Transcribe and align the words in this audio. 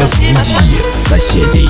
Разбуди 0.00 0.90
соседей. 0.92 1.68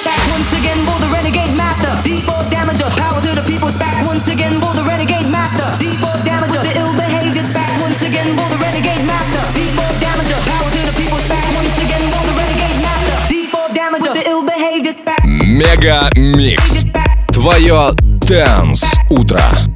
back 0.00 0.22
once 0.32 0.52
again 0.56 0.78
for 0.88 0.96
the 1.00 1.08
renegade 1.12 1.54
master. 1.56 1.92
D4 2.06 2.48
damager, 2.48 2.88
power 2.96 3.20
to 3.20 3.32
the 3.36 3.44
people 3.44 3.72
back 3.76 4.06
once 4.06 4.28
again 4.28 4.54
for 4.60 4.72
the 4.72 4.84
renegade 4.84 5.28
master. 5.28 5.68
D4 5.82 6.16
damager, 6.24 6.62
the 6.64 6.72
ill 6.80 6.92
behavior 6.96 7.44
back 7.52 7.72
once 7.80 8.00
again 8.02 8.28
for 8.36 8.48
the 8.48 8.58
renegade 8.58 9.04
master. 9.04 9.42
D4 9.56 9.92
damager, 10.00 10.40
power 10.48 10.68
to 10.72 10.80
the 10.88 10.94
people 10.96 11.20
back 11.28 11.46
once 11.52 11.76
again 11.84 12.04
for 12.12 12.22
the 12.24 12.34
renegade 12.40 12.78
master. 12.80 13.16
D4 13.28 13.66
damager, 13.76 14.12
the 14.16 14.24
ill 14.28 14.42
behavior 14.42 14.96
back. 15.04 15.20
Мега 15.26 16.08
микс. 16.16 16.84
Твое 17.32 17.92
Dance 18.28 18.96
утро. 19.10 19.71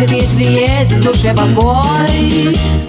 ответит, 0.00 0.22
если 0.22 0.44
есть 0.44 0.92
в 0.92 1.00
душе 1.00 1.34
покой. 1.34 2.79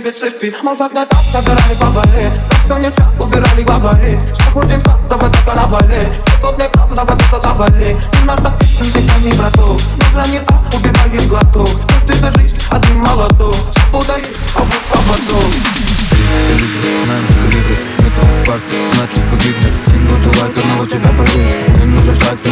Тебе 0.00 0.12
цепи. 0.12 0.54
Мазок 0.62 0.92
на 0.92 1.04
так 1.06 1.20
собирали 1.20 1.74
повали 1.78 2.30
Так 2.48 2.58
все 2.64 2.78
не 2.78 2.90
спят, 2.90 3.08
убирали 3.18 3.62
главари. 3.62 4.18
Заходим 4.34 4.80
так, 4.80 4.98
давай 5.08 5.30
только 5.30 5.54
навали. 5.54 6.08
Хип-хоп 6.26 6.58
не 6.58 6.68
прав, 6.68 6.94
давай 6.94 7.16
просто 7.16 7.40
завали 7.40 7.96
У 8.22 8.26
нас 8.26 8.40
так 8.40 8.58
песен, 8.58 8.86
ты 8.92 9.00
не 9.24 9.32
браток. 9.36 9.80
Нужно 9.96 10.32
не 10.32 10.40
так, 10.40 10.60
убиваем 10.74 11.28
глоток 11.28 11.68
Пусть 11.88 12.18
это 12.18 12.38
жизнь, 12.38 12.56
один 12.70 12.98
молоток. 12.98 13.54
Свобода 13.74 14.16
есть, 14.18 14.36
а 14.54 14.60
вот 14.60 14.80
поводок. 14.90 15.50
Значит 18.94 19.22
погибнет 19.30 19.72
Минуту 19.94 20.40
лайк 20.40 20.58
одного 20.58 20.86
тебя 20.86 21.10
порвет 21.16 21.78
Не 21.78 21.84
нужен 21.84 22.14
шаг, 22.16 22.38
ты 22.42 22.50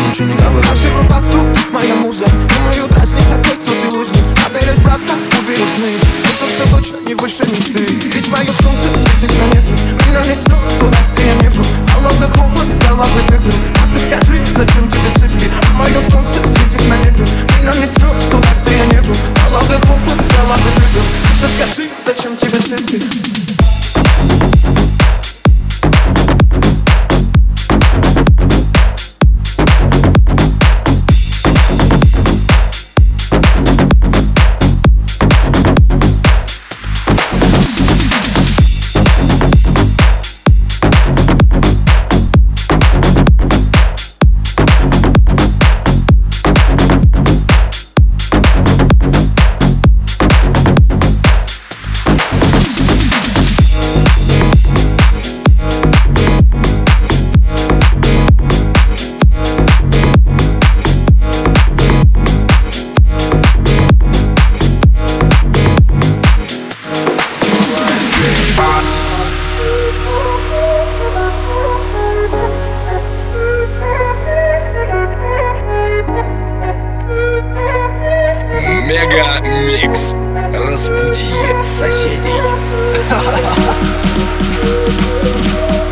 Мега 79.07 79.39
Микс. 79.41 80.13
Разбуди 80.51 81.61
соседей. 81.61 82.41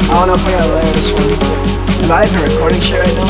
I 0.09 0.13
don't 0.13 0.27
know 0.27 0.35
if 0.35 0.45
I 0.45 0.51
gotta 0.51 0.73
layer 0.75 0.93
this 0.93 1.11
one. 1.13 1.31
Am 2.03 2.11
I 2.11 2.13
even 2.25 2.41
recording 2.43 2.81
shit 2.81 2.99
right 2.99 3.15
now? 3.15 3.29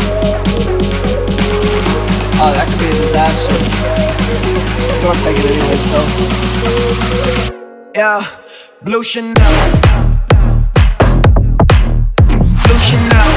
Oh, 2.41 2.51
that 2.55 2.65
could 2.67 2.79
be 2.79 2.87
a 2.87 2.89
disaster. 2.91 3.57
Don't 5.03 5.19
take 5.19 5.37
it 5.37 5.45
anyways, 5.45 5.85
though. 5.91 6.09
Yeah, 7.93 8.21
blue 8.81 9.03
Chanel. 9.03 9.53
Blue 12.65 12.79
Chanel. 12.79 13.31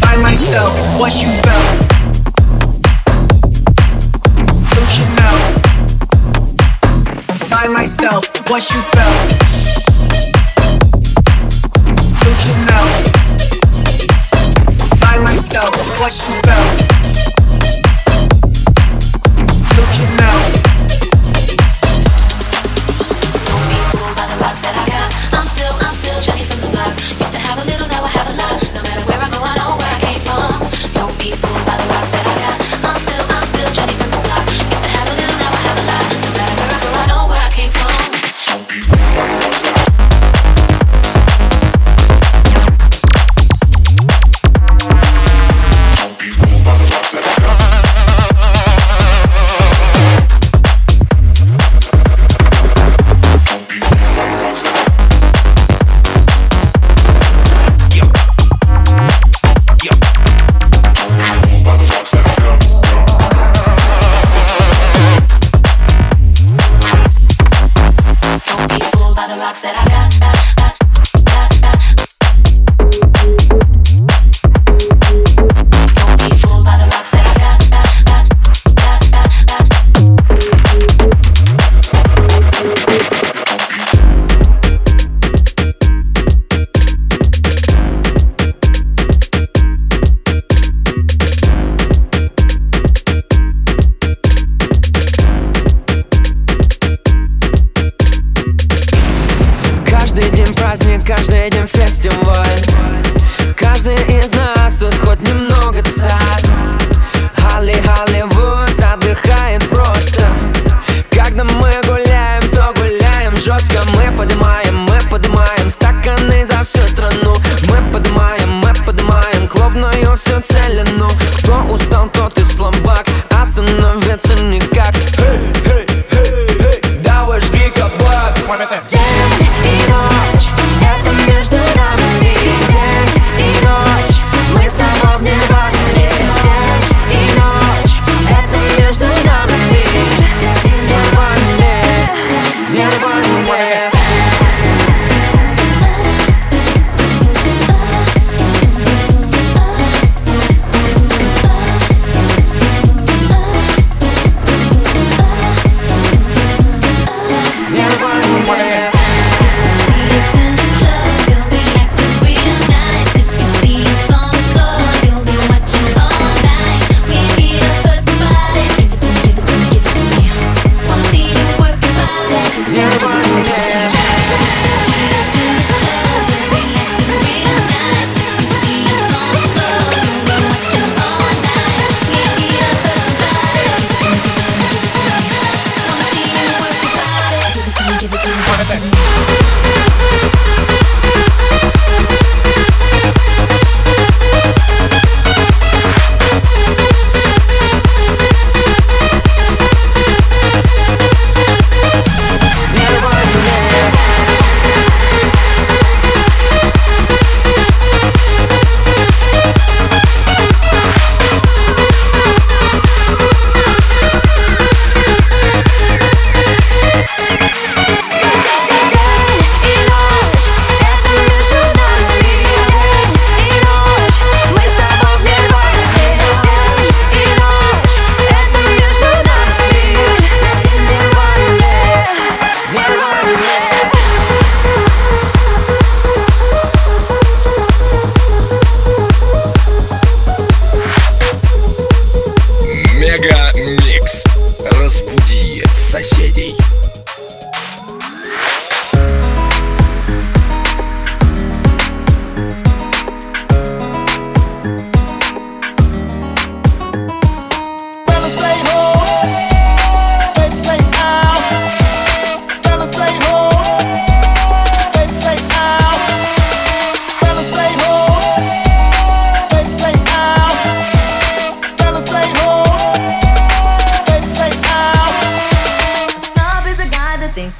By 0.00 0.16
myself, 0.16 0.74
what 0.98 1.12
you 1.22 1.30
felt. 1.42 1.81
Myself, 7.83 8.23
what 8.49 8.69
you 8.71 8.79
felt. 8.79 9.42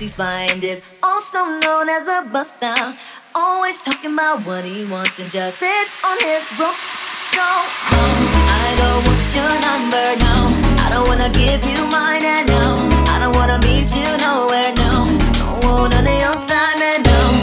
He's 0.04 0.16
flying 0.16 0.60
this, 0.60 0.84
also 1.02 1.40
known 1.64 1.88
as 1.88 2.06
a 2.08 2.28
buster. 2.30 2.76
Always 3.34 3.82
talking 3.82 4.14
about 4.14 4.46
what 4.46 4.66
he 4.66 4.84
wants 4.86 5.18
and 5.18 5.32
just 5.32 5.58
sits 5.60 5.94
on 6.04 6.18
his 6.20 6.44
broke. 6.60 6.76
No, 7.40 7.48
no, 7.96 8.04
I 8.60 8.68
don't 8.82 9.02
want 9.08 9.30
your 9.32 9.54
number, 9.64 10.06
no. 10.28 10.36
I 10.84 10.88
don't 10.92 11.08
wanna 11.08 11.30
give 11.32 11.64
you 11.64 11.80
mine, 11.88 12.24
and 12.36 12.48
no, 12.52 12.64
I 13.14 13.18
don't 13.24 13.36
wanna 13.40 13.60
meet 13.64 13.96
you 13.96 14.12
nowhere, 14.20 14.76
no. 14.84 15.08
Don't 15.40 15.64
want 15.64 15.94
none 15.94 16.08
of 16.14 16.20
your 16.26 16.40
time, 16.52 16.80
and 16.84 17.02
no, 17.08 17.43